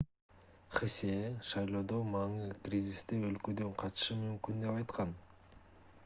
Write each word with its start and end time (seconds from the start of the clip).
хсе 0.75 1.17
шайлоодо 1.49 1.99
маны 2.13 2.47
кризисте 2.67 3.19
өлкөдөн 3.27 3.75
качышы 3.83 4.17
мүмкүн 4.23 4.63
деп 4.65 4.79
айткан 4.81 5.13